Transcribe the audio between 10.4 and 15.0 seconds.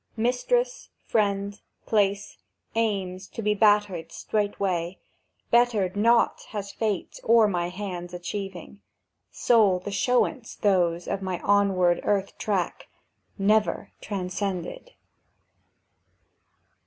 those of my onward earth track— Never transcended!